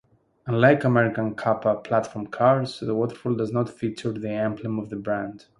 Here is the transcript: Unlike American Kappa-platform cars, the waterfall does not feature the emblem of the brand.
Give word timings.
Unlike 0.47 0.83
American 0.85 1.35
Kappa-platform 1.35 2.25
cars, 2.25 2.79
the 2.79 2.95
waterfall 2.95 3.35
does 3.35 3.51
not 3.51 3.69
feature 3.69 4.11
the 4.11 4.31
emblem 4.31 4.79
of 4.79 4.89
the 4.89 4.95
brand. 4.95 5.45